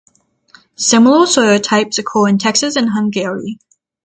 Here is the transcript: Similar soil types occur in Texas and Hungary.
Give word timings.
Similar 0.77 1.27
soil 1.27 1.59
types 1.59 1.99
occur 1.99 2.27
in 2.27 2.39
Texas 2.39 2.75
and 2.75 2.89
Hungary. 2.89 3.59